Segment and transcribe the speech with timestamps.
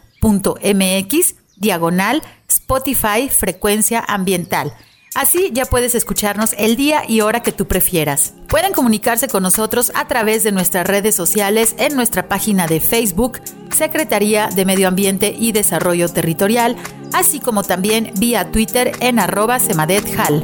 [1.58, 4.74] diagonal Spotify frecuencia ambiental.
[5.16, 8.34] Así ya puedes escucharnos el día y hora que tú prefieras.
[8.48, 13.40] Pueden comunicarse con nosotros a través de nuestras redes sociales en nuestra página de Facebook,
[13.74, 16.76] Secretaría de Medio Ambiente y Desarrollo Territorial,
[17.14, 20.44] así como también vía Twitter en arroba semadethal.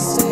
[0.00, 0.29] Christ.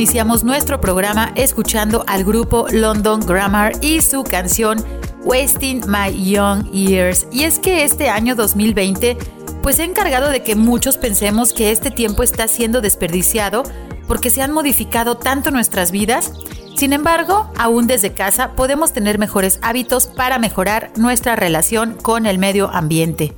[0.00, 4.82] Iniciamos nuestro programa escuchando al grupo London Grammar y su canción
[5.24, 7.26] Wasting My Young Years.
[7.30, 9.18] Y es que este año 2020
[9.62, 13.62] pues he encargado de que muchos pensemos que este tiempo está siendo desperdiciado
[14.08, 16.32] porque se han modificado tanto nuestras vidas.
[16.76, 22.38] Sin embargo, aún desde casa podemos tener mejores hábitos para mejorar nuestra relación con el
[22.38, 23.34] medio ambiente.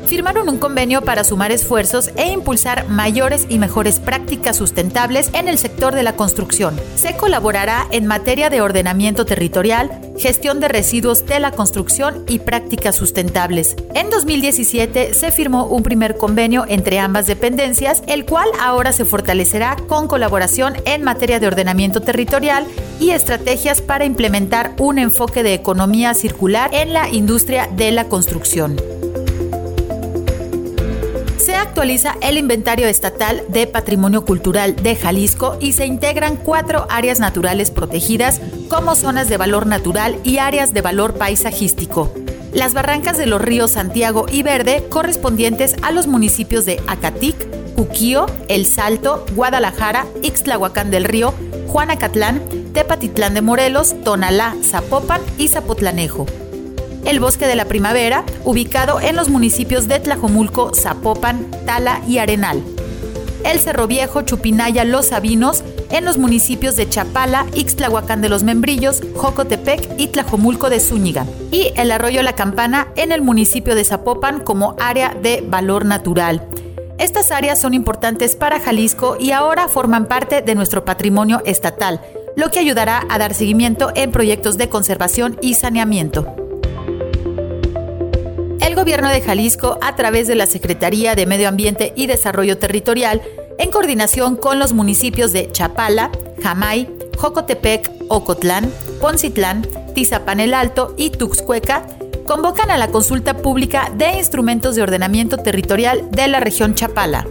[0.06, 5.58] firmaron un convenio para sumar esfuerzos e impulsar mayores y mejores prácticas sustentables en el
[5.58, 6.80] sector de la construcción.
[6.94, 12.96] Se colaborará en materia de ordenamiento territorial, gestión de residuos de la construcción y prácticas
[12.96, 13.76] sustentables.
[13.94, 19.76] En 2017 se firmó un primer convenio entre ambas dependencias, el cual ahora se fortalecerá
[19.88, 22.66] con colaboración en materia de ordenamiento territorial
[23.00, 28.76] y estrategias para implementar un enfoque de economía circular en la industria de la construcción
[31.56, 37.18] se actualiza el inventario estatal de patrimonio cultural de Jalisco y se integran cuatro áreas
[37.18, 42.12] naturales protegidas como zonas de valor natural y áreas de valor paisajístico.
[42.52, 48.26] Las barrancas de los ríos Santiago y Verde correspondientes a los municipios de Acatic, Cuquío,
[48.48, 51.32] El Salto, Guadalajara, Ixtlahuacán del Río,
[51.68, 52.42] Juanacatlán,
[52.74, 56.26] Tepatitlán de Morelos, Tonalá, Zapopan y Zapotlanejo
[57.06, 62.62] el Bosque de la Primavera, ubicado en los municipios de Tlajomulco, Zapopan, Tala y Arenal.
[63.44, 69.02] El Cerro Viejo, Chupinaya, Los Sabinos, en los municipios de Chapala, Ixtlahuacán de los Membrillos,
[69.14, 71.26] Jocotepec y Tlajomulco de Zúñiga.
[71.52, 76.42] Y el Arroyo La Campana en el municipio de Zapopan como área de valor natural.
[76.98, 82.00] Estas áreas son importantes para Jalisco y ahora forman parte de nuestro patrimonio estatal,
[82.34, 86.45] lo que ayudará a dar seguimiento en proyectos de conservación y saneamiento
[88.86, 93.20] gobierno de Jalisco, a través de la Secretaría de Medio Ambiente y Desarrollo Territorial,
[93.58, 96.88] en coordinación con los municipios de Chapala, Jamay,
[97.18, 101.84] Jocotepec, Ocotlán, Poncitlán, Tizapán el Alto y Tuxcueca,
[102.28, 107.26] convocan a la consulta pública de instrumentos de ordenamiento territorial de la región Chapala.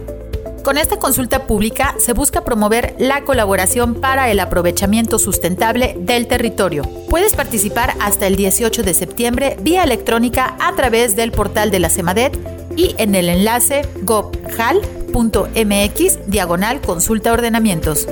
[0.66, 6.82] Con esta consulta pública se busca promover la colaboración para el aprovechamiento sustentable del territorio.
[7.08, 11.88] Puedes participar hasta el 18 de septiembre vía electrónica a través del portal de la
[11.88, 12.36] CEMADET
[12.74, 14.82] y en el enlace gobjal.mx
[16.26, 18.08] diagonal consulta ordenamientos.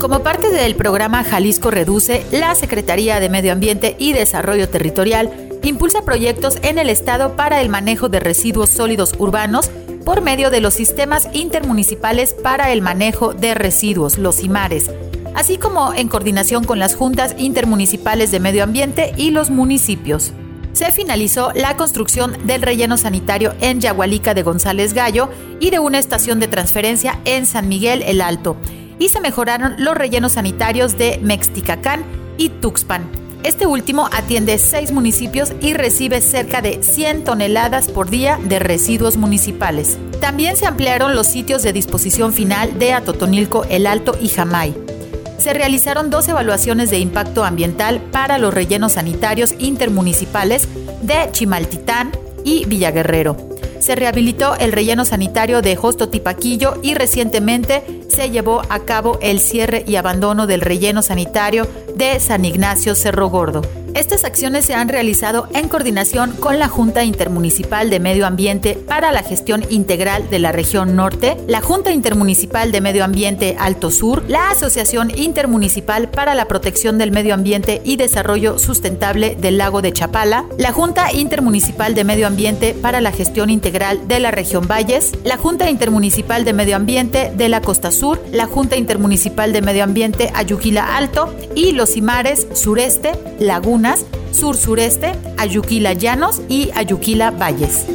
[0.00, 6.02] Como parte del programa Jalisco Reduce, la Secretaría de Medio Ambiente y Desarrollo Territorial impulsa
[6.02, 9.70] proyectos en el Estado para el manejo de residuos sólidos urbanos
[10.04, 14.90] por medio de los sistemas intermunicipales para el manejo de residuos, los IMARES,
[15.34, 20.32] así como en coordinación con las juntas intermunicipales de medio ambiente y los municipios.
[20.72, 25.98] Se finalizó la construcción del relleno sanitario en Yagualica de González Gallo y de una
[25.98, 28.56] estación de transferencia en San Miguel el Alto,
[28.98, 32.04] y se mejoraron los rellenos sanitarios de Mexticacán
[32.38, 38.40] y Tuxpan Este último atiende seis municipios y recibe cerca de 100 toneladas por día
[38.42, 39.98] de residuos municipales.
[40.20, 44.74] También se ampliaron los sitios de disposición final de Atotonilco, El Alto y Jamay.
[45.38, 50.66] Se realizaron dos evaluaciones de impacto ambiental para los rellenos sanitarios intermunicipales
[51.02, 52.10] de Chimaltitán
[52.42, 53.36] y Villaguerrero.
[53.78, 59.38] Se rehabilitó el relleno sanitario de Josto Tipaquillo y recientemente se llevó a cabo el
[59.38, 63.85] cierre y abandono del relleno sanitario de San Ignacio Cerro Gordo.
[63.96, 69.10] Estas acciones se han realizado en coordinación con la Junta Intermunicipal de Medio Ambiente para
[69.10, 74.22] la Gestión Integral de la Región Norte, la Junta Intermunicipal de Medio Ambiente Alto Sur,
[74.28, 79.94] la Asociación Intermunicipal para la Protección del Medio Ambiente y Desarrollo Sustentable del Lago de
[79.94, 85.12] Chapala, la Junta Intermunicipal de Medio Ambiente para la Gestión Integral de la Región Valles,
[85.24, 89.84] la Junta Intermunicipal de Medio Ambiente de la Costa Sur, la Junta Intermunicipal de Medio
[89.84, 93.85] Ambiente Ayuquila Alto y los Imares Sureste, Laguna,
[94.32, 97.86] sur-sureste, Ayuquila Llanos y Ayuquila Valles.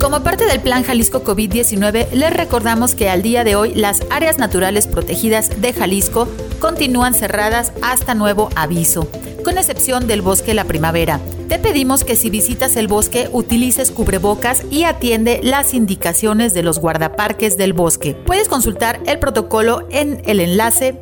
[0.00, 4.38] Como parte del Plan Jalisco COVID-19, les recordamos que al día de hoy las áreas
[4.38, 6.28] naturales protegidas de Jalisco
[6.60, 9.08] continúan cerradas hasta nuevo aviso,
[9.44, 11.20] con excepción del bosque La Primavera.
[11.48, 16.78] Te pedimos que si visitas el bosque utilices cubrebocas y atiende las indicaciones de los
[16.80, 18.14] guardaparques del bosque.
[18.26, 20.98] Puedes consultar el protocolo en el enlace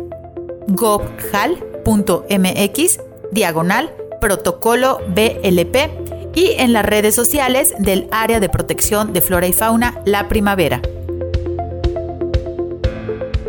[0.69, 9.21] govjal mx diagonal protocolo BLP y en las redes sociales del Área de Protección de
[9.21, 10.81] Flora y Fauna La Primavera.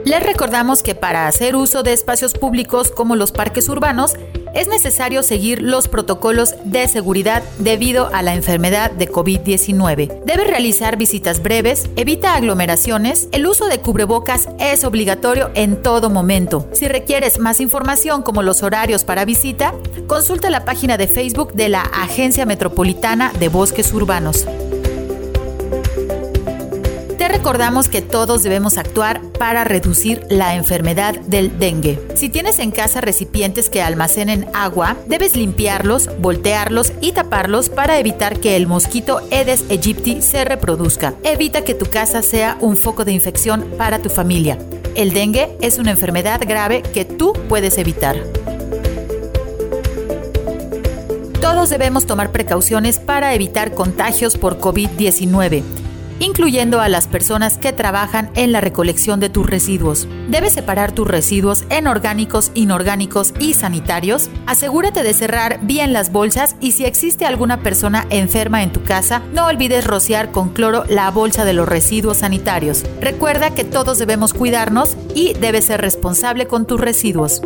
[0.06, 4.16] Les recordamos que para hacer uso de espacios públicos como los parques urbanos,
[4.54, 10.24] es necesario seguir los protocolos de seguridad debido a la enfermedad de COVID-19.
[10.26, 16.68] Debe realizar visitas breves, evita aglomeraciones, el uso de cubrebocas es obligatorio en todo momento.
[16.74, 19.74] Si requieres más información como los horarios para visita,
[20.06, 24.46] consulta la página de Facebook de la Agencia Metropolitana de Bosques Urbanos
[27.34, 32.00] recordamos que todos debemos actuar para reducir la enfermedad del dengue.
[32.14, 38.40] Si tienes en casa recipientes que almacenen agua, debes limpiarlos, voltearlos y taparlos para evitar
[38.40, 41.16] que el mosquito Aedes aegypti se reproduzca.
[41.24, 44.60] Evita que tu casa sea un foco de infección para tu familia.
[44.94, 48.16] El dengue es una enfermedad grave que tú puedes evitar.
[51.42, 55.83] Todos debemos tomar precauciones para evitar contagios por COVID-19
[56.20, 60.08] incluyendo a las personas que trabajan en la recolección de tus residuos.
[60.30, 64.30] Debes separar tus residuos en orgánicos, inorgánicos y sanitarios.
[64.46, 69.22] Asegúrate de cerrar bien las bolsas y si existe alguna persona enferma en tu casa,
[69.34, 72.84] no olvides rociar con cloro la bolsa de los residuos sanitarios.
[73.02, 77.42] Recuerda que todos debemos cuidarnos y debes ser responsable con tus residuos.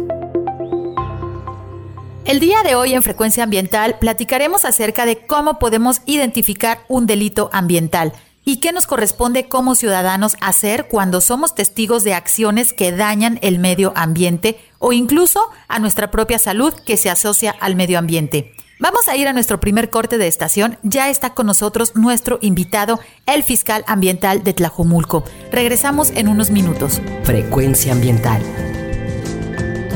[2.26, 7.50] El día de hoy en Frecuencia Ambiental platicaremos acerca de cómo podemos identificar un delito
[7.54, 8.12] ambiental
[8.48, 13.60] y qué nos corresponde como ciudadanos hacer cuando somos testigos de acciones que dañan el
[13.60, 18.54] medio ambiente o incluso a nuestra propia salud que se asocia al medio ambiente.
[18.80, 20.78] Vamos a ir a nuestro primer corte de estación.
[20.82, 25.26] Ya está con nosotros nuestro invitado, el fiscal ambiental de Tlajomulco.
[25.52, 27.02] Regresamos en unos minutos.
[27.24, 28.42] Frecuencia ambiental.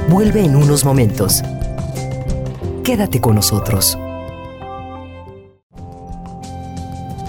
[0.10, 1.42] Vuelve en unos momentos.
[2.84, 3.98] Quédate con nosotros.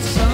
[0.00, 0.29] So.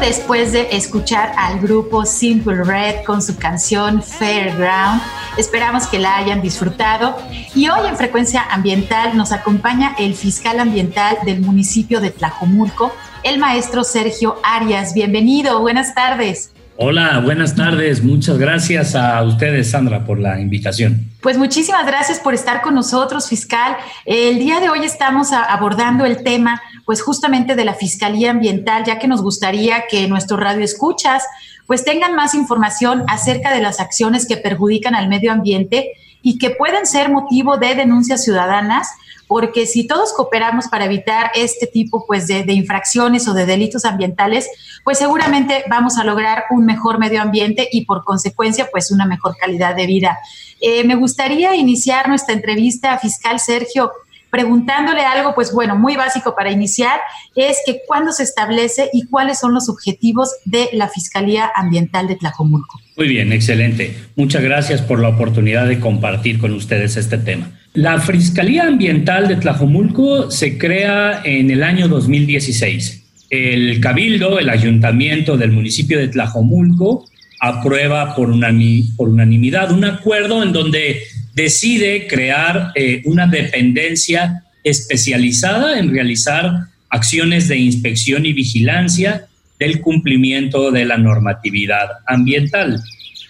[0.00, 5.02] Después de escuchar al grupo Simple Red con su canción Fairground.
[5.36, 7.16] Esperamos que la hayan disfrutado.
[7.54, 13.38] Y hoy en Frecuencia Ambiental nos acompaña el fiscal ambiental del municipio de Tlajomulco, el
[13.38, 14.94] maestro Sergio Arias.
[14.94, 16.52] Bienvenido, buenas tardes.
[16.82, 18.02] Hola, buenas tardes.
[18.02, 21.10] Muchas gracias a ustedes, Sandra, por la invitación.
[21.20, 23.76] Pues muchísimas gracias por estar con nosotros, fiscal.
[24.06, 28.98] El día de hoy estamos abordando el tema, pues justamente de la Fiscalía Ambiental, ya
[28.98, 31.22] que nos gustaría que nuestros radioescuchas
[31.68, 36.50] pues tengan más información acerca de las acciones que perjudican al medio ambiente y que
[36.50, 38.88] pueden ser motivo de denuncias ciudadanas
[39.28, 44.48] porque si todos cooperamos para evitar este tipo pues, de, infracciones o de delitos ambientales,
[44.82, 49.36] pues seguramente vamos a lograr un mejor medio ambiente y por consecuencia pues una mejor
[49.36, 50.18] calidad de vida.
[50.60, 53.92] Eh, me gustaría iniciar nuestra entrevista, fiscal Sergio,
[54.30, 57.00] preguntándole algo, pues bueno, muy básico para iniciar,
[57.34, 62.16] es que cuándo se establece y cuáles son los objetivos de la Fiscalía Ambiental de
[62.16, 62.80] Tlajomulco.
[62.96, 63.96] Muy bien, excelente.
[64.16, 67.50] Muchas gracias por la oportunidad de compartir con ustedes este tema.
[67.74, 73.26] La Fiscalía Ambiental de Tlajomulco se crea en el año 2016.
[73.30, 77.04] El Cabildo, el Ayuntamiento del municipio de Tlajomulco,
[77.40, 81.02] aprueba por, unanimidad un acuerdo en donde
[81.34, 89.26] decide crear eh, una dependencia especializada en realizar acciones de inspección y vigilancia
[89.58, 92.82] del cumplimiento de la normatividad ambiental.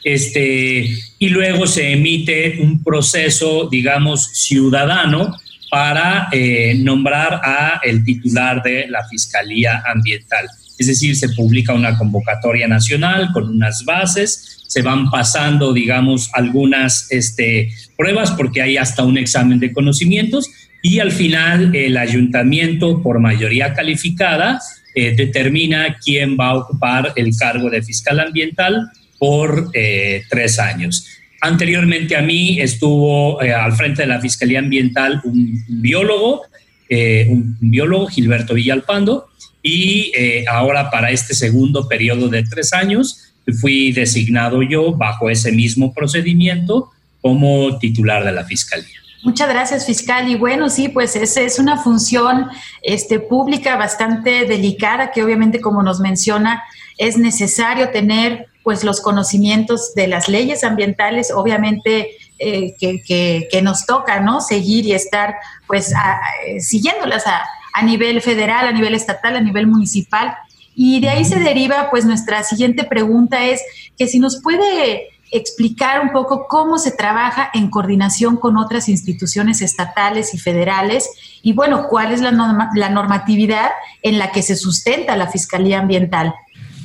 [0.02, 5.36] Este, y luego se emite un proceso, digamos, ciudadano
[5.70, 10.48] para eh, nombrar a el titular de la Fiscalía Ambiental.
[10.78, 17.11] Es decir, se publica una convocatoria nacional con unas bases, se van pasando, digamos, algunas
[17.11, 20.48] este, pruebas porque hay hasta un examen de conocimientos
[20.80, 24.61] y al final el ayuntamiento por mayoría calificada
[24.94, 31.04] eh, determina quién va a ocupar el cargo de fiscal ambiental por eh, tres años.
[31.40, 36.42] Anteriormente a mí estuvo eh, al frente de la Fiscalía Ambiental un, biólogo,
[36.88, 39.26] eh, un, biólogo, Gilberto Villalpando,
[39.62, 40.12] y
[40.48, 46.90] ahora para este segundo periodo de tres años fui designado yo bajo ese mismo procedimiento
[47.20, 49.00] como titular de la Fiscalía.
[49.22, 50.28] Muchas gracias, fiscal.
[50.30, 52.46] Y bueno, sí, pues esa es una función
[52.82, 56.62] este, pública bastante delicada que obviamente, como nos menciona,
[56.96, 64.20] es necesario tener pues los conocimientos de las leyes ambientales, obviamente eh, que, nos toca,
[64.20, 64.40] ¿no?
[64.40, 65.34] Seguir y estar
[65.66, 65.92] pues
[66.60, 70.34] siguiéndolas a, a nivel federal, a nivel estatal, a nivel municipal.
[70.82, 73.60] Y de ahí se deriva pues nuestra siguiente pregunta es
[73.98, 79.60] que si nos puede explicar un poco cómo se trabaja en coordinación con otras instituciones
[79.60, 81.10] estatales y federales
[81.42, 82.30] y bueno, cuál es la,
[82.74, 83.68] la normatividad
[84.00, 86.32] en la que se sustenta la Fiscalía Ambiental.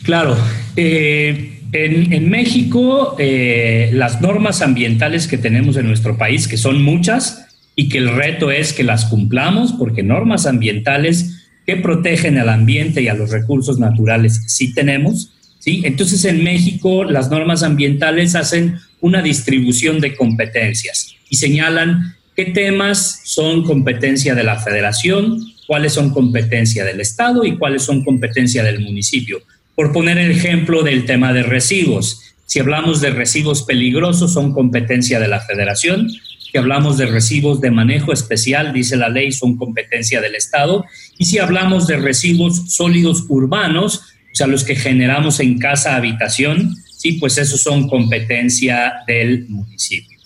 [0.03, 0.36] Claro,
[0.75, 7.47] eh, en, México eh, las normas ambientales que tenemos en nuestro país, que son muchas
[7.77, 11.35] y que el reto es que las cumplamos, porque normas ambientales
[11.65, 15.82] que protegen al ambiente y a los recursos naturales sí tenemos, ¿sí?
[15.84, 23.21] Entonces en México las normas ambientales hacen una distribución de competencias y señalan qué temas
[23.23, 28.82] son competencia de la federación, cuáles son competencia del Estado y cuáles son competencia del
[28.82, 29.41] municipio.
[29.75, 35.19] Por poner el ejemplo del tema de residuos, si hablamos de residuos peligrosos son competencia
[35.19, 36.10] de la federación,
[36.56, 40.86] si hablamos de residuos de manejo especial, dice la ley, son competencia del Estado,
[41.18, 46.74] y si hablamos de residuos sólidos urbanos, o sea, los que generamos en casa habitación,
[46.96, 50.18] sí, pues esos son competencia del municipio.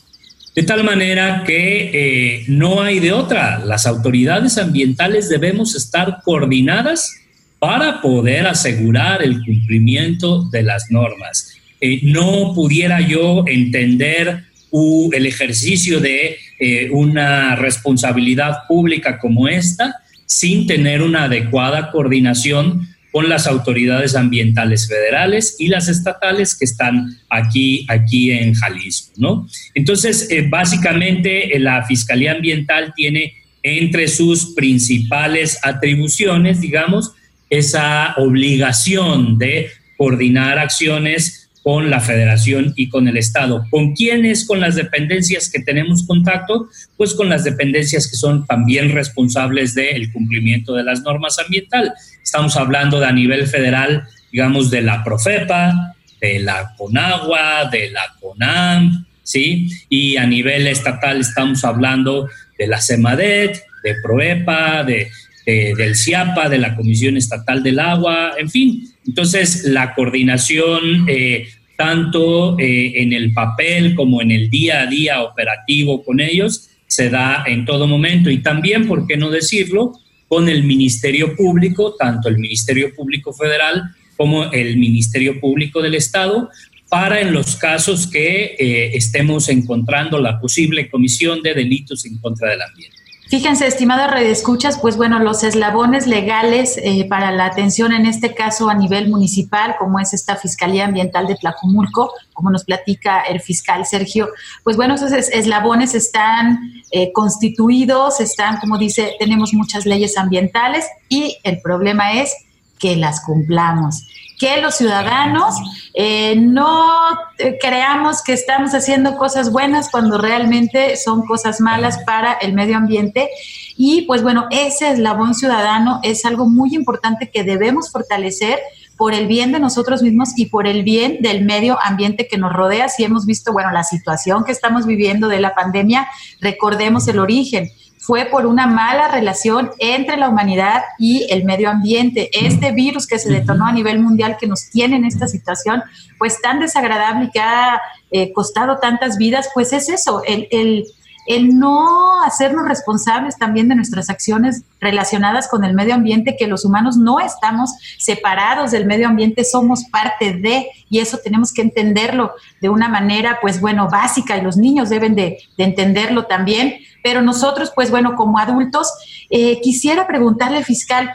[0.53, 3.65] De tal manera que eh, no hay de otra.
[3.65, 7.11] Las autoridades ambientales debemos estar coordinadas
[7.57, 11.55] para poder asegurar el cumplimiento de las normas.
[11.81, 20.67] Eh, no pudiera yo entender el ejercicio de eh, una responsabilidad pública como esta sin
[20.67, 27.85] tener una adecuada coordinación con las autoridades ambientales federales y las estatales que están aquí,
[27.89, 29.47] aquí en Jalisco, ¿no?
[29.73, 37.13] Entonces, eh, básicamente eh, la Fiscalía Ambiental tiene entre sus principales atribuciones, digamos,
[37.49, 43.63] esa obligación de coordinar acciones con la federación y con el Estado.
[43.69, 44.47] ¿Con quiénes?
[44.47, 50.11] Con las dependencias que tenemos contacto, pues con las dependencias que son también responsables del
[50.11, 51.91] cumplimiento de las normas ambientales.
[52.23, 54.01] Estamos hablando de a nivel federal,
[54.31, 59.69] digamos, de la Profepa, de la CONAGUA, de la CONAM, ¿sí?
[59.89, 62.27] Y a nivel estatal estamos hablando
[62.57, 65.11] de la CEMADET, de PROEPA, de,
[65.45, 68.89] del CIAPA, de la Comisión Estatal del Agua, en fin.
[69.05, 71.47] Entonces, la coordinación, eh,
[71.79, 77.09] tanto eh, en el papel como en el día a día operativo con ellos, se
[77.09, 78.29] da en todo momento.
[78.29, 79.93] Y también, ¿por qué no decirlo?
[80.29, 83.83] con el Ministerio Público, tanto el Ministerio Público Federal
[84.15, 86.49] como el Ministerio Público del Estado,
[86.87, 92.51] para en los casos que eh, estemos encontrando la posible comisión de delitos en contra
[92.51, 92.98] del ambiente.
[93.29, 98.71] Fíjense, estimadas redescuchas, pues bueno, los eslabones legales eh, para la atención en este caso
[98.71, 103.85] a nivel municipal, como es esta Fiscalía Ambiental de Tlajumulco, como nos platica el fiscal
[103.85, 104.29] Sergio,
[104.63, 106.57] pues bueno, esos eslabones están
[106.89, 112.33] eh, constituidos, están, como dice, tenemos muchas leyes ambientales y el problema es
[112.79, 114.07] que las cumplamos
[114.39, 115.55] que los ciudadanos
[115.93, 122.33] eh, no eh, creamos que estamos haciendo cosas buenas cuando realmente son cosas malas para
[122.33, 123.29] el medio ambiente.
[123.75, 128.59] Y pues bueno, ese eslabón ciudadano es algo muy importante que debemos fortalecer
[128.95, 132.53] por el bien de nosotros mismos y por el bien del medio ambiente que nos
[132.53, 132.89] rodea.
[132.89, 136.07] Si hemos visto, bueno, la situación que estamos viviendo de la pandemia,
[136.41, 142.29] recordemos el origen fue por una mala relación entre la humanidad y el medio ambiente.
[142.33, 145.83] Este virus que se detonó a nivel mundial que nos tiene en esta situación,
[146.17, 147.81] pues tan desagradable y que ha
[148.11, 150.85] eh, costado tantas vidas, pues es eso, el, el,
[151.27, 156.63] el no hacernos responsables también de nuestras acciones relacionadas con el medio ambiente, que los
[156.63, 162.31] humanos no estamos separados del medio ambiente, somos parte de, y eso tenemos que entenderlo
[162.61, 167.21] de una manera, pues bueno, básica, y los niños deben de, de entenderlo también pero
[167.21, 168.91] nosotros, pues bueno, como adultos,
[169.29, 171.11] eh, quisiera preguntarle al fiscal,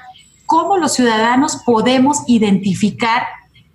[0.46, 3.24] ¿cómo los ciudadanos podemos identificar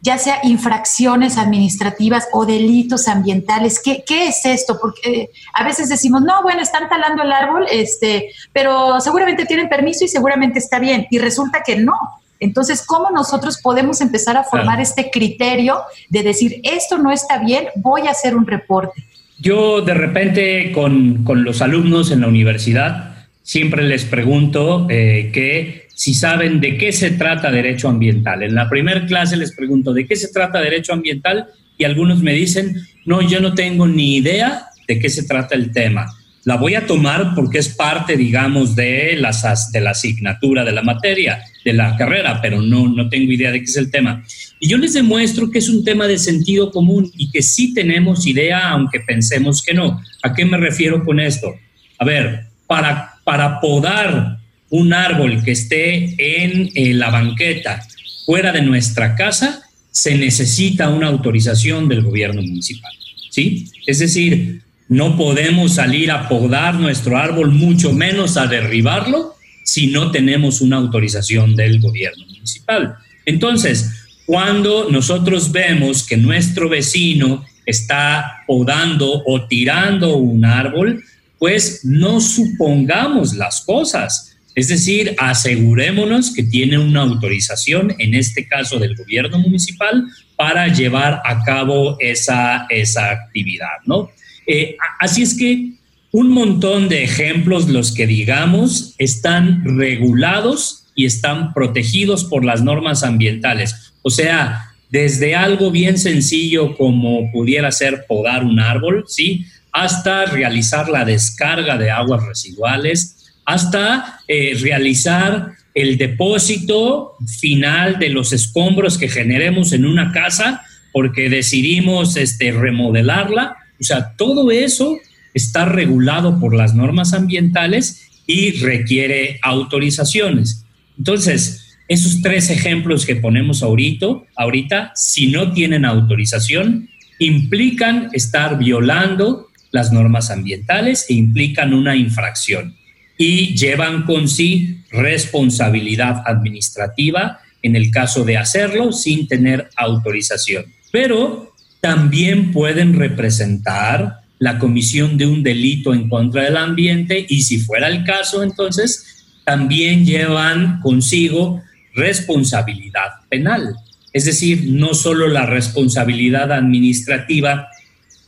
[0.02, 3.82] ya sea infracciones administrativas o delitos ambientales.
[3.84, 4.80] ¿Qué, qué es esto?
[4.80, 9.68] Porque eh, a veces decimos, no, bueno, están talando el árbol, este, pero seguramente tienen
[9.68, 11.08] permiso y seguramente está bien.
[11.10, 11.98] Y resulta que no.
[12.40, 17.68] Entonces, ¿cómo nosotros podemos empezar a formar este criterio de decir, esto no está bien,
[17.76, 19.09] voy a hacer un reporte?
[19.42, 26.14] Yo de repente con, los alumnos en la universidad siempre les pregunto eh, que si
[26.14, 28.44] saben de qué se trata derecho ambiental.
[28.44, 31.48] En la primera clase les pregunto de qué se trata derecho ambiental
[31.78, 32.76] y algunos me dicen,
[33.06, 36.06] no, yo no tengo ni idea de qué se trata el tema.
[36.50, 40.82] La voy a tomar porque es parte, digamos, de, las, de la asignatura de la
[40.82, 44.24] materia, de la carrera, pero no, no tengo idea de qué es el tema.
[44.60, 48.26] Y yo les demuestro que es un tema de sentido común y que sí tenemos
[48.26, 50.02] idea, aunque pensemos que no.
[50.24, 51.54] ¿A qué me refiero con esto?
[52.00, 54.40] A ver, para, para podar
[54.72, 57.86] un árbol que esté en, en la banqueta
[58.26, 62.92] fuera de nuestra casa, se necesita una autorización del gobierno municipal.
[63.30, 63.68] ¿sí?
[63.86, 70.12] Es decir, no podemos salir a podar nuestro árbol, mucho menos a derribarlo, si no
[70.12, 72.96] tenemos una autorización del gobierno municipal.
[73.26, 81.04] Entonces, cuando nosotros vemos que nuestro vecino está podando o tirando un árbol,
[81.38, 84.38] pues no supongamos las cosas.
[84.56, 90.04] Es decir, asegurémonos que tiene una autorización, en este caso del gobierno municipal,
[90.36, 94.10] para llevar a cabo esa, esa actividad, ¿no?
[94.52, 95.74] Eh, así es que
[96.12, 103.04] un montón de ejemplos, los que digamos, están regulados y están protegidos por las normas
[103.04, 103.94] ambientales.
[104.02, 109.46] O sea, desde algo bien sencillo como pudiera ser podar un árbol, ¿sí?
[109.72, 118.34] Hasta realizar la descarga de aguas residuales, hasta eh, realizar el depósito final de los
[118.34, 123.58] escombros que generemos en una casa porque decidimos este, remodelarla.
[123.80, 124.98] O sea, todo eso
[125.34, 130.66] está regulado por las normas ambientales y requiere autorizaciones.
[130.98, 136.90] Entonces, esos tres ejemplos que ponemos ahorita, ahorita, si no tienen autorización,
[137.20, 142.76] implican estar violando las normas ambientales e implican una infracción
[143.18, 150.66] y llevan con sí responsabilidad administrativa en el caso de hacerlo sin tener autorización.
[150.92, 157.60] Pero también pueden representar la comisión de un delito en contra del ambiente y si
[157.60, 161.62] fuera el caso, entonces también llevan consigo
[161.94, 163.76] responsabilidad penal.
[164.14, 167.68] Es decir, no solo la responsabilidad administrativa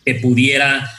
[0.06, 0.90] que pudiera,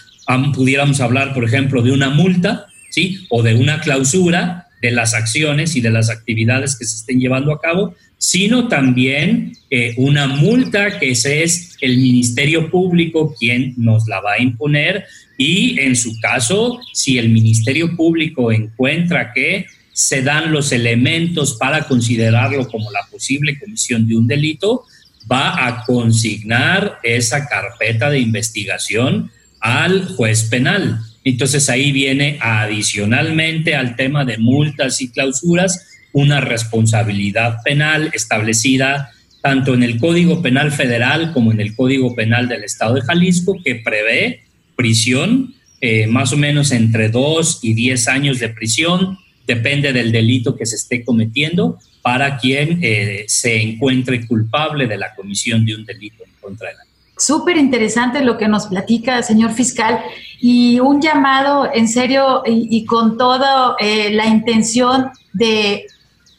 [0.55, 3.27] pudiéramos hablar, por ejemplo, de una multa, ¿sí?
[3.31, 7.53] O de una clausura de las acciones y de las actividades que se estén llevando
[7.53, 14.07] a cabo, sino también eh, una multa que ese es el Ministerio Público quien nos
[14.09, 15.05] la va a imponer
[15.39, 21.87] y en su caso, si el Ministerio Público encuentra que se dan los elementos para
[21.87, 24.85] considerarlo como la posible comisión de un delito,
[25.31, 31.01] va a consignar esa carpeta de investigación al juez penal.
[31.25, 39.75] Entonces ahí viene adicionalmente al tema de multas y clausuras una responsabilidad penal establecida tanto
[39.75, 43.77] en el Código Penal Federal como en el Código Penal del Estado de Jalisco que
[43.77, 44.43] prevé
[44.77, 45.55] prisión
[45.85, 50.65] eh, más o menos entre dos y diez años de prisión, depende del delito que
[50.65, 56.23] se esté cometiendo, para quien eh, se encuentre culpable de la comisión de un delito
[56.25, 56.85] en contra de la
[57.23, 60.03] Súper interesante lo que nos platica, señor fiscal,
[60.41, 65.87] y un llamado en serio y, con toda eh, la intención de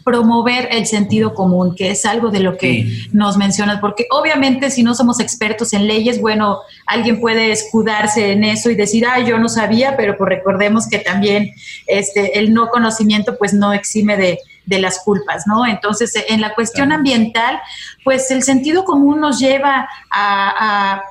[0.04, 4.84] promover el sentido común, que es algo de lo que nos mencionas, porque obviamente si
[4.84, 9.40] no somos expertos en leyes, bueno, alguien puede escudarse en eso y decir, ah, yo
[9.40, 11.54] no sabía, pero pues recordemos que también
[11.88, 15.66] este, el no conocimiento pues no exime de, de las culpas, ¿no?
[15.66, 17.60] Entonces, en la cuestión ambiental,
[18.04, 21.04] pues el sentido común nos lleva a,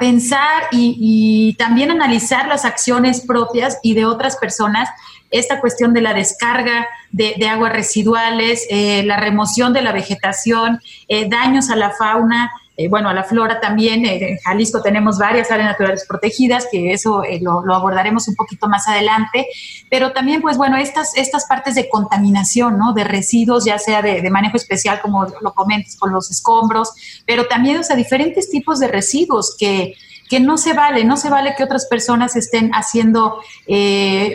[0.00, 4.88] pensar y, también analizar las acciones propias y de otras personas,
[5.30, 11.28] esta cuestión de la descarga de, aguas residuales, eh, la remoción de la vegetación, eh,
[11.28, 14.06] daños a la fauna, eh, bueno, a la flora también.
[14.06, 18.68] Eh, en Jalisco tenemos varias áreas naturales protegidas, que eso eh, lo, abordaremos un poquito
[18.68, 19.48] más adelante.
[19.90, 22.92] Pero también, pues bueno, estas, estas partes de contaminación, ¿no?
[22.92, 26.92] De residuos, ya sea de, manejo especial, como lo comentas, con los escombros,
[27.26, 29.94] pero también, o sea, diferentes tipos de residuos que
[30.30, 33.40] que no se vale, no se vale que otras personas estén haciendo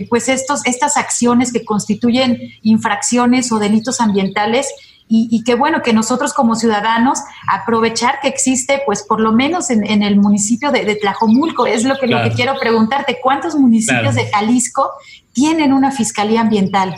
[0.10, 4.74] pues estos, estas acciones que constituyen infracciones o delitos ambientales
[5.10, 10.02] y, qué bueno que nosotros como ciudadanos aprovechar que existe, pues por lo menos en,
[10.02, 14.90] el municipio de, Tlajomulco, es lo que, lo que quiero preguntarte, ¿cuántos municipios de Jalisco
[15.32, 16.96] tienen una fiscalía ambiental?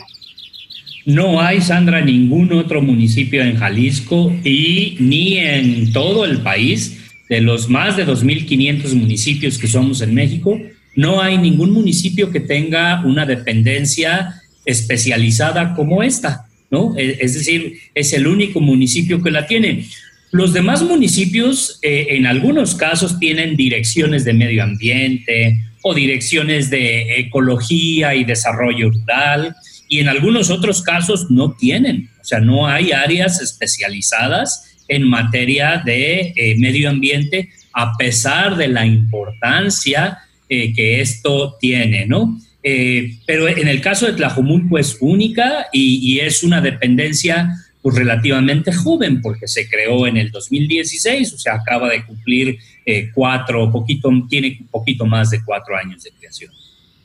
[1.04, 7.40] No hay, Sandra, ningún otro municipio en Jalisco y ni en todo el país, de
[7.40, 10.58] los más de 2.500 municipios que somos en México,
[10.96, 16.46] no hay ningún municipio que tenga una dependencia especializada como esta.
[16.70, 16.94] ¿No?
[16.96, 19.86] E, es decir, es el único municipio que la tiene.
[20.32, 27.20] Los demás municipios, eh, en algunos casos, tienen direcciones de medio ambiente o direcciones de
[27.20, 29.54] ecología y desarrollo rural,
[29.88, 35.82] y en algunos otros casos no tienen, o sea, no hay áreas especializadas en materia
[35.84, 42.38] de eh, medio ambiente, a pesar de la importancia eh, que esto tiene, ¿no?
[42.68, 47.48] Eh, pero en el caso de Tlajomulco es única y, es una dependencia
[47.80, 53.08] pues, relativamente joven porque se creó en el 2016, o sea, acaba de cumplir eh,
[53.14, 56.50] cuatro, poquito, tiene un poquito más de cuatro años de creación.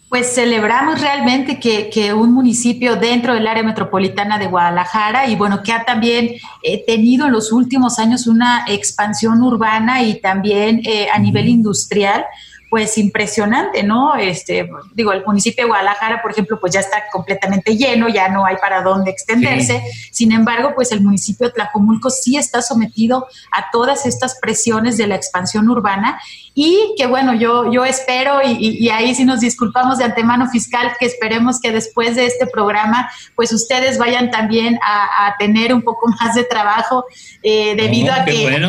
[0.09, 5.71] Pues celebramos realmente que, un municipio dentro del área metropolitana de Guadalajara y bueno, que
[5.73, 6.31] ha también
[6.63, 12.25] eh, tenido en los últimos años una expansión urbana y también eh, a nivel industrial,
[12.71, 14.15] pues impresionante, ¿no?
[14.15, 18.45] Este, digo, el municipio de Guadalajara, por ejemplo, pues ya está completamente lleno, ya no
[18.45, 19.83] hay para dónde extenderse.
[20.09, 25.07] Sin embargo, pues el municipio de Tlajomulco sí está sometido a todas estas presiones de
[25.07, 26.21] la expansión urbana
[26.53, 31.05] y que bueno, yo, yo espero y, ahí sí nos disculpamos de antemano fiscal, que
[31.05, 36.35] esperemos que después de este programa, pues ustedes vayan también a, tener un poco más
[36.35, 37.05] de trabajo
[37.41, 38.59] eh, debido a que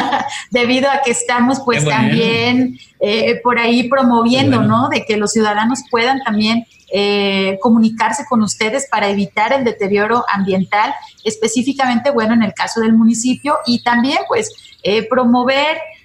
[0.50, 4.88] debido a que estamos pues también eh, por ahí promoviendo, ¿no?
[4.88, 10.92] De que los ciudadanos puedan también eh, comunicarse con ustedes para evitar el deterioro ambiental,
[11.24, 14.52] específicamente, bueno, en el caso del municipio, y también, pues,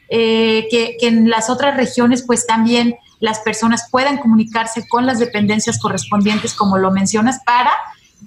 [0.09, 5.79] eh, que, en las otras regiones, pues, también las personas puedan comunicarse con las dependencias
[5.79, 7.71] correspondientes, como lo mencionas, para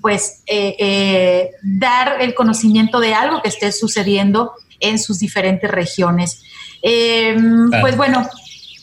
[0.01, 0.43] pues
[1.63, 6.43] dar el conocimiento de algo que esté sucediendo en sus diferentes regiones.
[6.81, 8.27] Pues bueno,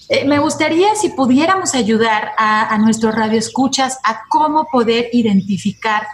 [0.10, 6.06] eh, me gustaría si pudiéramos ayudar a, a nuestros radioescuchas a cómo poder identificar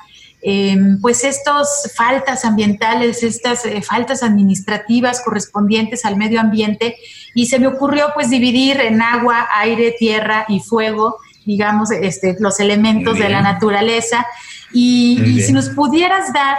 [0.41, 6.95] eh, pues estas faltas ambientales, estas eh, faltas administrativas correspondientes al medio ambiente
[7.35, 12.59] y se me ocurrió pues dividir en agua, aire, tierra y fuego, digamos, este, los
[12.59, 14.25] elementos de la naturaleza.
[14.73, 16.57] Y, si nos pudieras dar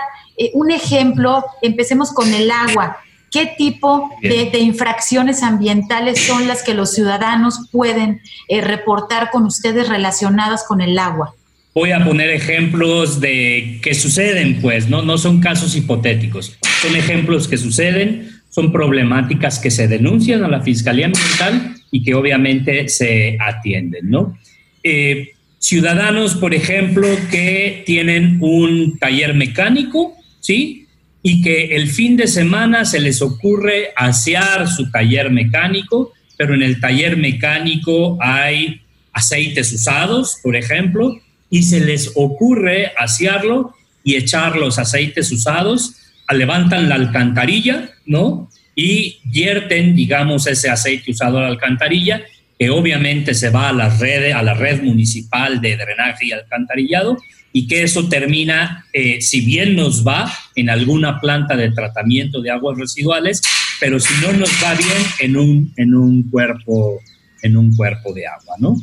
[0.54, 2.98] un ejemplo, empecemos con el agua.
[3.32, 9.88] ¿Qué tipo de, infracciones ambientales son las que los ciudadanos pueden eh, reportar con ustedes
[9.88, 11.34] relacionadas con el agua?
[11.74, 15.02] Voy a poner ejemplos de que suceden, pues, ¿no?
[15.02, 20.60] No son casos hipotéticos, son ejemplos que suceden, son problemáticas que se denuncian a la
[20.60, 24.38] Fiscalía Ambiental y que obviamente se atienden, ¿no?
[24.82, 30.82] Eh, ciudadanos, por ejemplo, que tienen un taller mecánico, ¿sí?
[31.22, 36.62] y que el fin de semana se les ocurre asear su taller mecánico, pero en
[36.62, 38.80] el taller mecánico hay
[39.12, 41.20] aceites usados, por ejemplo,
[41.52, 45.96] y se les ocurre asearlo y echar los aceites usados,
[46.30, 48.48] levantan la alcantarilla, ¿no?
[48.74, 52.22] Y vierten, digamos, ese aceite usado a la alcantarilla,
[52.58, 57.18] que obviamente se va a la red, a la red municipal de drenaje y alcantarillado,
[57.52, 62.50] y que eso termina, eh, si bien nos va en alguna planta de tratamiento de
[62.50, 63.42] aguas residuales,
[63.78, 66.98] pero si no nos va bien en un, en un, cuerpo,
[67.42, 68.74] en un cuerpo de agua, ¿no?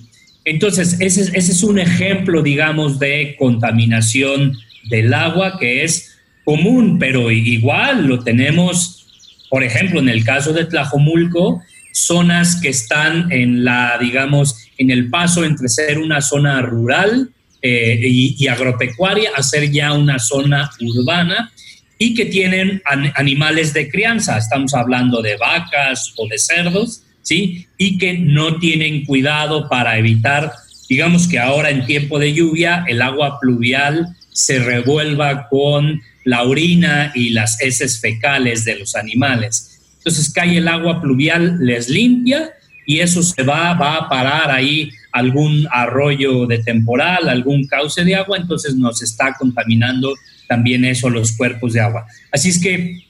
[0.49, 4.57] Entonces, ese, ese es un ejemplo, digamos, de contaminación
[4.89, 9.05] del agua que es común, pero igual lo tenemos,
[9.51, 11.61] por ejemplo, en el caso de Tlajomulco,
[11.93, 17.29] zonas que están en la, digamos, en el paso entre ser una zona rural
[17.61, 21.51] eh, y, agropecuaria a ser ya una zona urbana
[21.99, 22.81] y que tienen
[23.15, 27.67] animales de crianza, estamos hablando de vacas o de cerdos, ¿sí?
[27.77, 30.51] Y que no tienen cuidado para evitar,
[30.87, 37.11] digamos que ahora en tiempo de lluvia, el agua pluvial se revuelva con la orina
[37.15, 39.79] y las heces fecales de los animales.
[39.97, 42.51] Entonces cae el agua pluvial, les limpia
[42.85, 48.15] y eso se va, va a parar ahí algún arroyo de temporal, algún cauce de
[48.15, 50.13] agua, entonces nos está contaminando
[50.47, 52.05] también eso los cuerpos de agua.
[52.31, 53.03] Así es que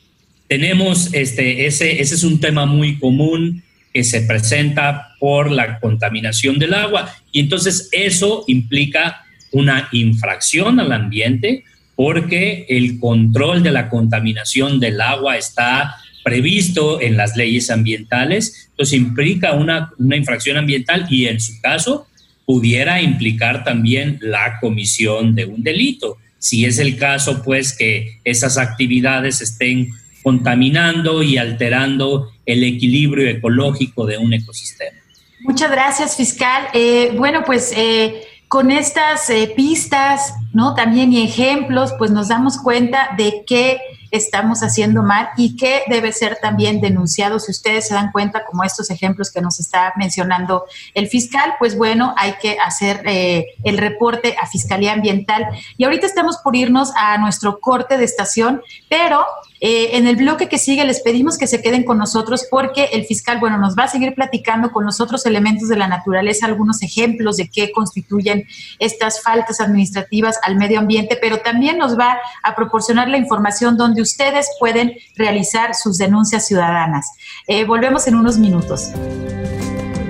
[0.48, 3.64] tenemos este, ese, ese es un tema muy común
[3.94, 10.92] que se presenta por la contaminación del agua y entonces eso implica una infracción al
[10.92, 11.64] ambiente
[11.96, 18.98] porque el control de la contaminación del agua está previsto en las leyes ambientales, entonces
[18.98, 22.08] implica una, una infracción ambiental y en su caso
[22.46, 26.18] pudiera implicar también la comisión de un delito.
[26.38, 29.92] Si es el caso, pues que esas actividades estén
[30.24, 34.98] contaminando y alterando el equilibrio ecológico de un ecosistema.
[35.42, 36.68] Muchas gracias, fiscal.
[36.74, 40.74] Eh, bueno, pues eh, con estas eh, pistas, ¿no?
[40.74, 43.80] También y ejemplos, pues nos damos cuenta de que
[44.12, 47.40] estamos haciendo mal y que debe ser también denunciado.
[47.40, 51.78] Si ustedes se dan cuenta, como estos ejemplos que nos está mencionando el fiscal, pues
[51.78, 55.46] bueno, hay que hacer eh, el reporte a Fiscalía Ambiental.
[55.78, 59.26] Y ahorita estamos por irnos a nuestro corte de estación, pero
[59.62, 63.06] Eh, en el bloque que sigue les pedimos que se queden con nosotros porque el
[63.06, 66.82] fiscal, bueno, nos va a seguir platicando con los otros elementos de la naturaleza, algunos
[66.82, 68.48] ejemplos de qué constituyen
[68.80, 74.02] estas faltas administrativas al medio ambiente, pero también nos va a proporcionar la información donde
[74.02, 77.08] ustedes pueden realizar sus denuncias ciudadanas.
[77.48, 78.92] Eh, volvemos en unos minutos.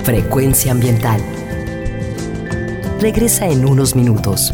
[0.03, 1.21] Frecuencia ambiental.
[2.99, 4.53] Regresa en unos minutos.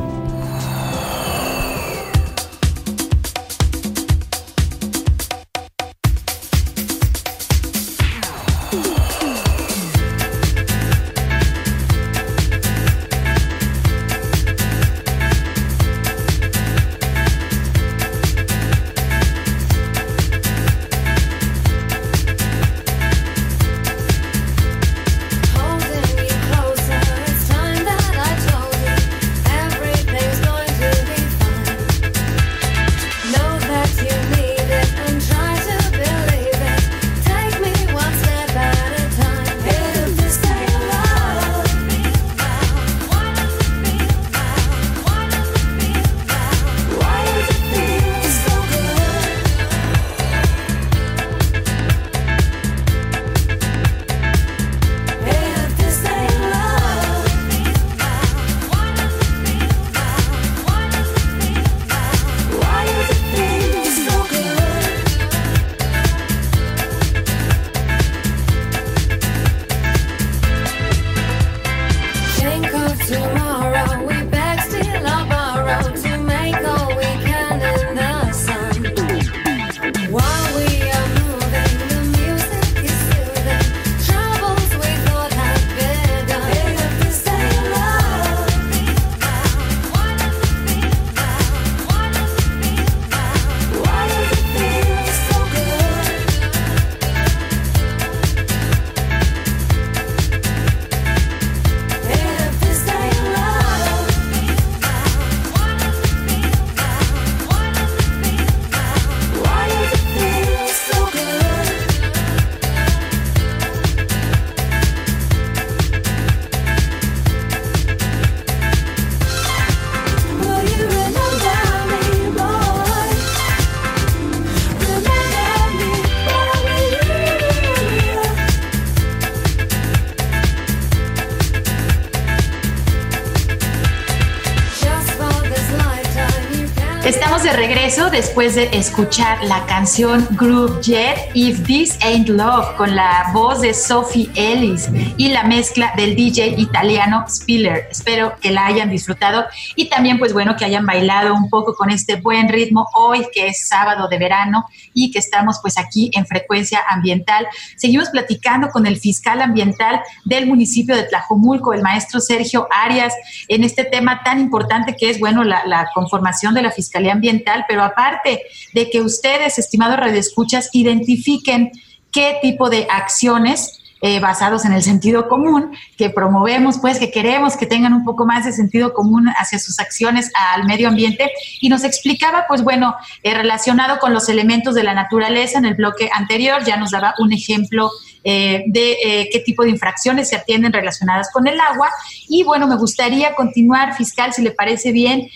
[138.11, 143.73] después de escuchar la canción Group Jet If This Ain't Love con la voz de
[143.73, 147.87] Sophie Ellis y la mezcla del DJ italiano Spiller.
[148.01, 149.45] Espero que la hayan disfrutado
[149.75, 153.45] y también pues bueno que hayan bailado un poco con este buen ritmo hoy que
[153.45, 157.45] es sábado de verano y que estamos pues aquí en frecuencia ambiental.
[157.77, 163.13] Seguimos platicando con el fiscal ambiental del municipio de Tlajomulco, el maestro Sergio Arias,
[163.47, 167.83] en este tema tan importante que es bueno la, conformación de la Fiscalía Ambiental, pero
[167.83, 168.41] aparte
[168.73, 171.71] de que ustedes, estimados radioescuchas, identifiquen
[172.11, 177.55] qué tipo de acciones eh, basados en el sentido común, que promovemos, pues que queremos
[177.55, 181.29] que tengan un poco más de sentido común hacia sus acciones al medio ambiente.
[181.59, 185.75] Y nos explicaba, pues bueno, eh, relacionado con los elementos de la naturaleza en el
[185.75, 187.91] bloque anterior, ya nos daba un ejemplo
[188.23, 191.91] eh, de qué tipo de infracciones se atienden relacionadas con el agua.
[192.27, 195.27] Y bueno, me gustaría continuar, fiscal, si le parece bien,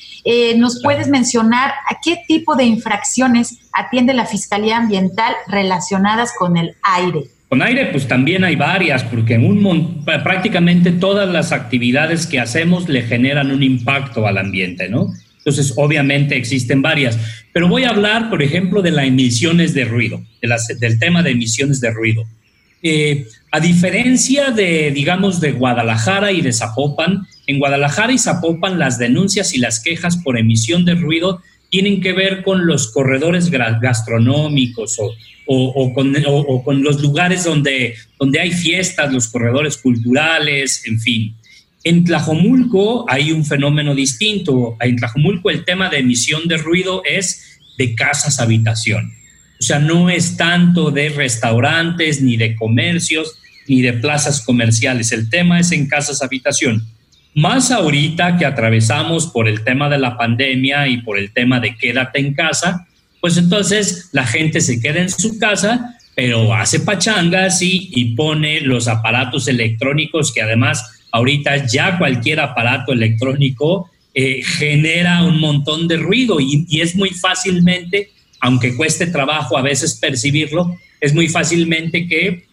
[0.58, 6.76] nos puedes mencionar a qué tipo de infracciones atiende la Fiscalía Ambiental relacionadas con el
[6.82, 7.35] aire.
[7.48, 13.04] Con aire, pues también hay varias, porque un, prácticamente todas las actividades que hacemos le
[13.04, 15.14] generan un impacto al ambiente, ¿no?
[15.38, 17.20] Entonces, obviamente existen varias.
[17.54, 20.24] Pero voy a hablar, por ejemplo, de las emisiones de ruido,
[20.80, 22.24] del tema de emisiones de ruido.
[22.82, 28.98] Eh, a diferencia de, digamos, de Guadalajara y de Zapopan, en Guadalajara y Zapopan las
[28.98, 34.98] denuncias y las quejas por emisión de ruido tienen que ver con los corredores gastronómicos
[35.00, 35.14] o,
[35.46, 41.36] con, los lugares donde, donde hay fiestas, los corredores culturales, en fin.
[41.84, 44.76] En Tlajomulco hay un fenómeno distinto.
[44.80, 49.14] En Tlajomulco el tema de emisión de ruido es de casas habitación.
[49.60, 53.38] O sea, no es tanto de restaurantes, ni de comercios,
[53.68, 55.12] ni de plazas comerciales.
[55.12, 56.88] El tema es en casas habitación.
[57.36, 61.76] Más ahorita que atravesamos por el tema de la pandemia y por el tema de
[61.76, 62.88] quédate en casa,
[63.26, 68.62] pues entonces la gente se queda en su casa, pero hace pachangas y, y pone
[68.62, 75.98] los aparatos electrónicos que además ahorita ya cualquier aparato electrónico eh, genera un montón de
[75.98, 78.12] ruido y, y, es muy fácilmente,
[78.42, 82.46] aunque cueste trabajo a veces percibirlo, es muy fácilmente que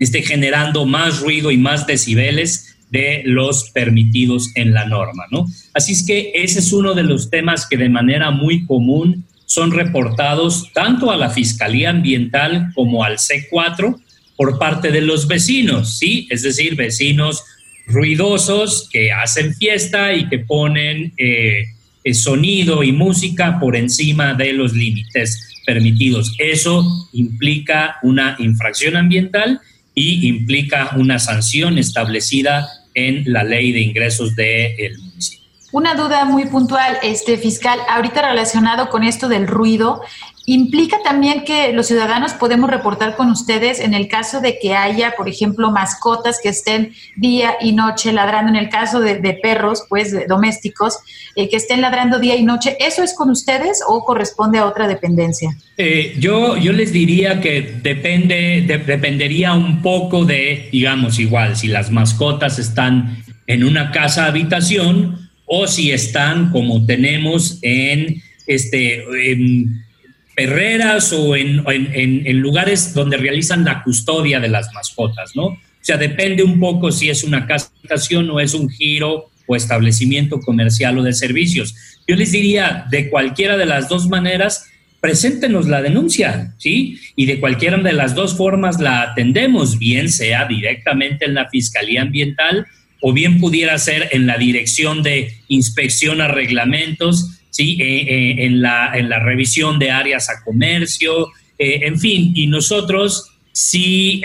[0.00, 5.46] esté generando más ruido y más decibeles de los permitidos en la norma, ¿no?
[5.72, 9.70] Así es que ese es uno de los temas que de manera muy común son
[9.70, 13.98] reportados tanto a la Fiscalía Ambiental como al C4
[14.36, 16.28] por parte de los vecinos, ¿sí?
[16.30, 17.42] Es decir, vecinos
[17.86, 21.64] ruidosos que hacen fiesta y que ponen eh,
[22.12, 26.34] sonido y música por encima de los límites permitidos.
[26.38, 29.60] Eso implica una infracción ambiental
[29.94, 35.05] y implica una sanción establecida en la ley de ingresos del municipio.
[35.72, 40.00] Una duda muy puntual, este fiscal, ahorita relacionado con esto del ruido,
[40.46, 45.14] ¿implica también que los ciudadanos podemos reportar con ustedes en el caso de que haya,
[45.16, 50.14] por ejemplo, mascotas que estén día y noche ladrando, en el caso de, perros, pues
[50.28, 50.98] domésticos,
[51.34, 52.76] eh, que estén ladrando día y noche?
[52.78, 55.56] ¿Eso es con ustedes o corresponde a otra dependencia?
[55.76, 61.90] Eh, yo, yo les diría que depende, dependería un poco de, digamos, igual, si las
[61.90, 69.84] mascotas están en una casa habitación, o si están como tenemos en, este, en
[70.34, 75.44] perreras o en, en, lugares donde realizan la custodia de las mascotas, ¿no?
[75.46, 77.70] O sea, depende un poco si es una casa
[78.30, 81.74] o es un giro o establecimiento comercial o de servicios.
[82.08, 84.68] Yo les diría, de cualquiera de las dos maneras,
[85.00, 86.98] preséntenos la denuncia, ¿sí?
[87.14, 92.02] Y de cualquiera de las dos formas la atendemos, bien sea directamente en la Fiscalía
[92.02, 92.66] Ambiental
[93.00, 97.78] o bien pudiera ser en la dirección de inspección a reglamentos, ¿sí?
[97.80, 101.28] Eh, eh, en, la, en la revisión de áreas a comercio,
[101.58, 104.22] eh, en fin, y nosotros sí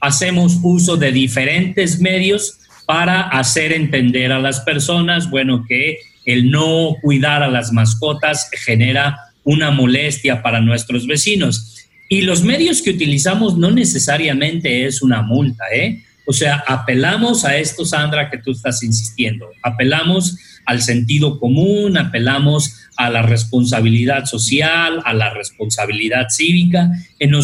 [0.00, 6.94] hacemos uso de diferentes medios para hacer entender a las personas, bueno, que el no
[7.02, 11.88] cuidar a las mascotas genera una molestia para nuestros vecinos.
[12.08, 16.02] Y los medios que utilizamos no necesariamente es una multa, ¿eh?
[16.26, 19.48] O sea, apelamos a esto, Sandra, que tú estás insistiendo.
[19.62, 26.90] Apelamos al sentido común, apelamos a la responsabilidad social, a la responsabilidad cívica.
[27.18, 27.34] En,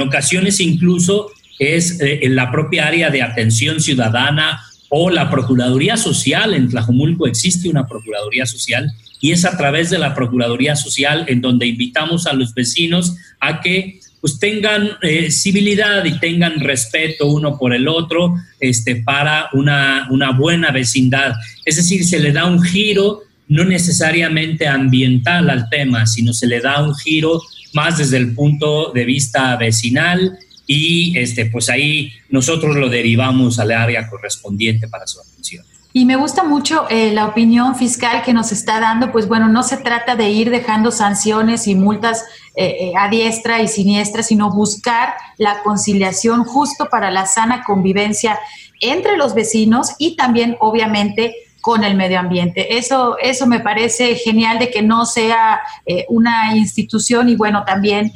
[0.00, 4.60] ocasiones incluso es eh, en la propia área de atención ciudadana
[4.90, 6.54] o la Procuraduría Social.
[6.54, 11.40] En Tlajomulco existe una Procuraduría Social y es a través de la Procuraduría Social en
[11.40, 17.56] donde invitamos a los vecinos a que pues tengan eh, civilidad y tengan respeto uno
[17.58, 21.34] por el otro este, para una, una buena vecindad.
[21.64, 26.60] Es decir, se le da un giro no necesariamente ambiental al tema, sino se le
[26.60, 27.40] da un giro
[27.72, 33.72] más desde el punto de vista vecinal y este, pues ahí nosotros lo derivamos al
[33.72, 35.64] área correspondiente para su atención.
[35.98, 39.64] Y me gusta mucho eh, la opinión fiscal que nos está dando, pues bueno, no
[39.64, 42.24] se trata de ir dejando sanciones y multas
[42.54, 48.38] eh, eh, a diestra y siniestra, sino buscar la conciliación justo para la sana convivencia
[48.80, 52.78] entre los vecinos y también, obviamente, con el medio ambiente.
[52.78, 55.60] Eso, eso me parece genial de que no sea
[56.08, 58.12] una institución y bueno, también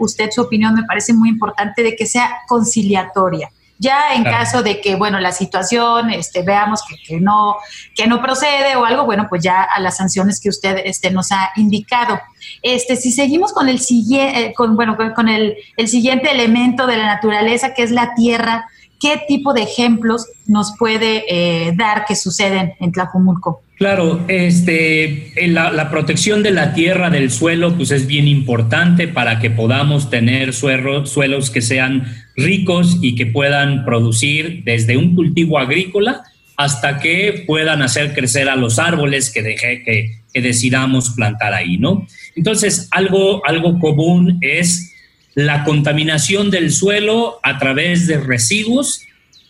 [0.00, 3.50] usted su opinión me parece muy importante de que sea conciliatoria.
[3.82, 7.56] Ya en caso de que, bueno, la situación, este, veamos que, no,
[7.96, 11.32] que no procede o algo, bueno, pues ya a las sanciones que usted este, nos
[11.32, 12.20] ha indicado.
[12.62, 16.96] Este, si seguimos con el siguiente, eh, con, bueno, con, el, el siguiente elemento de
[16.96, 18.68] la naturaleza, que es la tierra,
[19.00, 23.62] ¿qué tipo de ejemplos nos puede eh, dar que suceden en Tlajumulco?
[23.78, 29.40] Claro, este, la, la, protección de la tierra, del suelo, pues es bien importante para
[29.40, 36.22] que podamos tener suelos que sean ricos y que puedan producir desde un cultivo agrícola
[36.56, 42.06] hasta que puedan hacer crecer a los árboles que, deje, que, decidamos plantar ahí, ¿no?
[42.36, 44.92] Entonces, algo, algo común es
[45.34, 49.02] la contaminación del suelo a través de residuos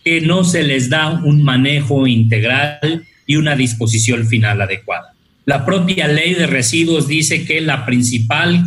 [0.04, 5.14] que no se les da un manejo integral y una disposición final adecuada.
[5.44, 8.64] La propia ley de residuos dice que la principal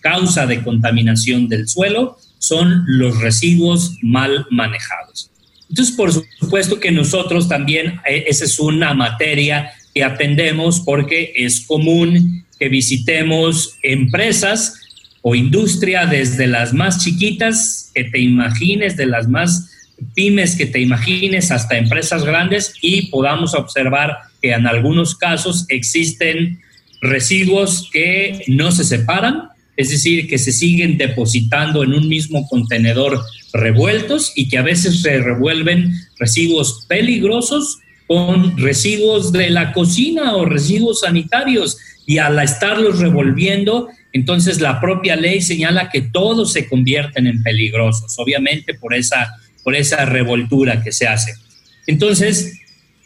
[0.00, 5.30] causa de contaminación del suelo son los residuos mal manejados.
[5.68, 11.66] Entonces, por supuesto que nosotros también, eh, esa es una materia que atendemos porque es
[11.66, 14.80] común que visitemos empresas
[15.22, 19.70] o industria desde las más chiquitas que te imagines, de las más
[20.14, 26.60] pymes que te imagines, hasta empresas grandes y podamos observar que en algunos casos existen
[27.00, 33.20] residuos que no se separan es decir, que se siguen depositando en un mismo contenedor
[33.52, 40.44] revueltos y que a veces se revuelven residuos peligrosos con residuos de la cocina o
[40.44, 47.26] residuos sanitarios y al estarlos revolviendo, entonces la propia ley señala que todos se convierten
[47.26, 51.32] en peligrosos, obviamente por esa, por esa revoltura que se hace.
[51.88, 52.60] Entonces,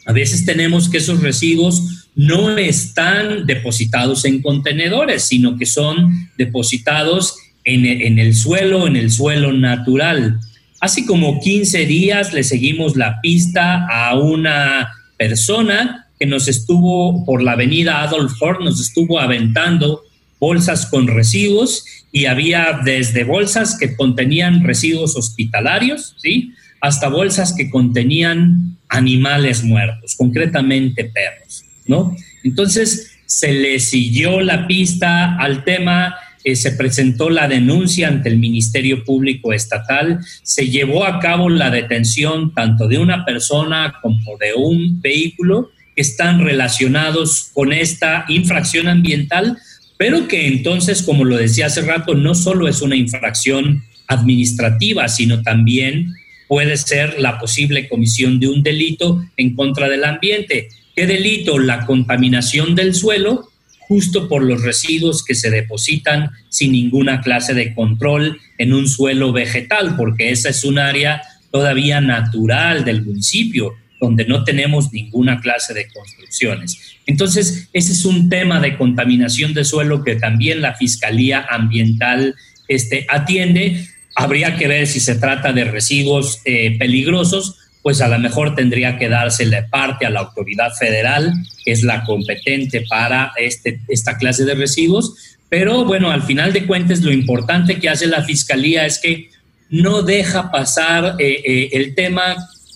[0.05, 7.37] a veces tenemos que esos residuos no están depositados en contenedores, sino que son depositados
[7.63, 10.39] en, en, el suelo, en el suelo natural.
[10.79, 17.41] Hace como 15 días le seguimos la pista a una persona que nos estuvo por
[17.41, 20.03] la avenida Adolf Horn, nos estuvo aventando
[20.39, 26.51] bolsas con residuos y había desde bolsas que contenían residuos hospitalarios, ¿sí?
[26.81, 31.60] hasta bolsas que contenían animales muertos, concretamente perros,
[31.91, 32.15] ¿no?
[32.43, 38.39] Entonces se le siguió la pista al tema, eh, se presentó la denuncia ante el
[38.39, 44.53] Ministerio Público Estatal, se llevó a cabo la detención tanto de una persona como de
[44.55, 49.57] un vehículo que están relacionados con esta infracción ambiental,
[49.97, 55.41] pero que entonces, como lo decía hace rato, no solo es una infracción administrativa, sino
[55.41, 56.13] también
[56.47, 60.67] puede ser la posible comisión de un delito en contra del ambiente.
[61.01, 61.57] ¿Qué delito?
[61.57, 63.49] La contaminación del suelo
[63.79, 69.31] justo por los residuos que se depositan sin ninguna clase de control en un suelo
[69.33, 75.73] vegetal, porque esa es un área todavía natural del municipio, donde no tenemos ninguna clase
[75.73, 76.77] de construcciones.
[77.07, 82.35] Entonces, ese es un tema de contaminación de suelo que también la Fiscalía Ambiental
[82.67, 88.19] este, atiende Habría que ver si se trata de residuos eh, peligrosos, pues a lo
[88.19, 91.33] mejor tendría que dársele parte a la autoridad federal,
[91.65, 95.37] que es la competente para este, esta clase de residuos.
[95.49, 99.29] Pero bueno, al final de cuentas, lo importante que hace la Fiscalía es que
[99.69, 102.35] no deja pasar eh, eh, el tema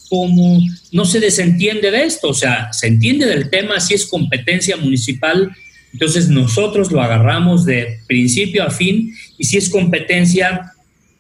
[0.10, 0.60] como
[0.92, 5.52] no se desentiende de esto, o sea, se entiende del tema si es competencia municipal,
[5.92, 10.72] entonces nosotros lo agarramos de principio a fin y si es competencia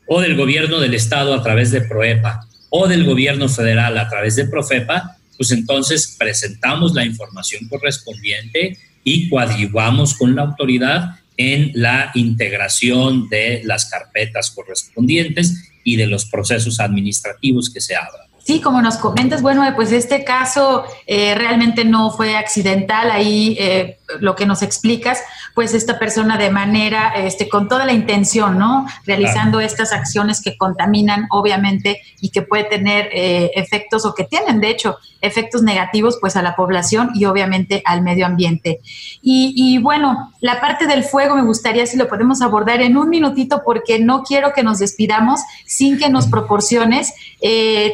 [0.07, 2.44] o del gobierno del estado a través de PROEPA
[2.77, 9.29] o del gobierno federal a través de PROFEPA, pues entonces presentamos la información correspondiente y
[9.29, 16.81] coadyuvamos con la autoridad en la integración de las carpetas correspondientes y de los procesos
[16.81, 18.24] administrativos que se abran.
[18.45, 23.97] Sí, como nos comentas, bueno, pues este caso eh, realmente no fue accidental, ahí eh,
[24.19, 25.19] lo que nos explicas,
[25.55, 28.85] pues esta persona de manera, este, con toda la intención, ¿no?
[29.03, 34.61] Realizando estas acciones que contaminan, obviamente, y que puede tener eh, efectos, o que tienen,
[34.61, 38.79] de hecho, efectos negativos, pues a la población y obviamente al medio ambiente.
[39.23, 43.09] Y, y bueno, la parte del fuego me gustaría si lo podemos abordar en un
[43.09, 47.11] minutito, porque no quiero que nos despidamos sin que nos proporciones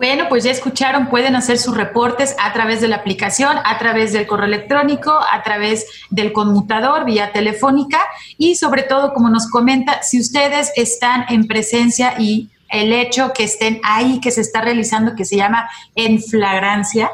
[0.00, 4.14] Bueno, pues ya escucharon, pueden hacer sus reportes a través de la aplicación, a través
[4.14, 8.00] del correo electrónico, a través del conmutador, vía telefónica.
[8.38, 13.44] Y sobre todo, como nos comenta, si ustedes están en presencia y el hecho que
[13.44, 17.10] estén ahí, que se está realizando, que se llama en flagrancia,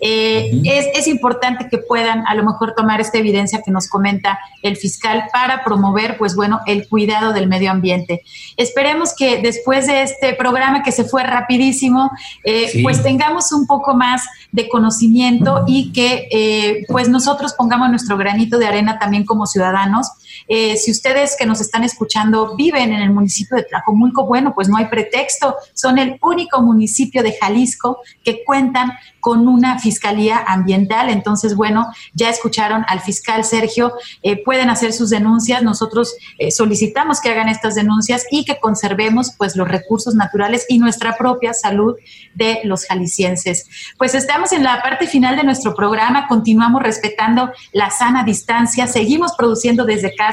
[0.00, 4.38] eh, es, es, importante que puedan a lo mejor tomar esta evidencia que nos comenta
[4.62, 8.22] el fiscal para promover, pues bueno, el cuidado del medio ambiente.
[8.56, 12.10] Esperemos que después de este programa que se fue rapidísimo,
[12.44, 14.22] eh, pues tengamos un poco más
[14.52, 20.08] de conocimiento y que eh, pues nosotros pongamos nuestro granito de arena también como ciudadanos.
[20.48, 24.76] Si ustedes que nos están escuchando viven en el municipio de Tlajomulco, bueno, pues no
[24.76, 31.10] hay pretexto, son el único municipio de Jalisco que cuentan con una fiscalía ambiental.
[31.10, 35.62] Entonces, bueno, ya escucharon al fiscal Sergio, eh, pueden hacer sus denuncias.
[35.62, 40.78] Nosotros eh, solicitamos que hagan estas denuncias y que conservemos pues los recursos naturales y
[40.78, 41.96] nuestra propia salud
[42.34, 43.68] de los jaliscienses.
[43.98, 49.32] Pues estamos en la parte final de nuestro programa, continuamos respetando la sana distancia, seguimos
[49.36, 50.29] produciendo desde casa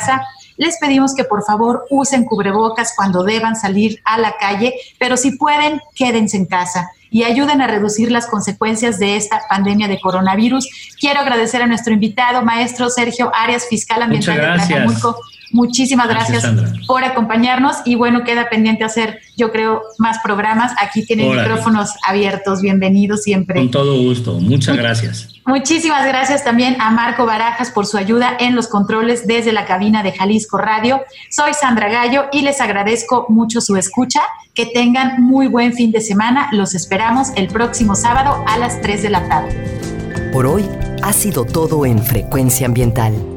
[0.57, 5.37] les pedimos que por favor usen cubrebocas cuando deban salir a la calle, pero si
[5.37, 10.67] pueden, quédense en casa y ayuden a reducir las consecuencias de esta pandemia de coronavirus.
[10.99, 15.17] Quiero agradecer a nuestro invitado, maestro Sergio Arias, fiscal ambiental de Tlacomulco.
[15.51, 16.45] Muchísimas gracias,
[16.87, 20.73] por acompañarnos y bueno, queda pendiente hacer, yo creo, más programas.
[20.81, 23.55] Aquí tienen micrófonos abiertos, bienvenidos siempre.
[23.55, 25.37] Con todo gusto, muchas gracias.
[25.47, 30.03] Muchísimas gracias también a Marco Barajas por su ayuda en los controles desde la cabina
[30.03, 31.01] de Jalisco Radio.
[31.29, 34.19] Soy Sandra Gallo y les agradezco mucho su escucha.
[34.53, 36.49] Que tengan muy buen fin de semana.
[36.51, 40.31] Los esperamos el próximo sábado a las 3 de la tarde.
[40.33, 40.65] Por hoy
[41.01, 43.36] ha sido todo en Frecuencia Ambiental.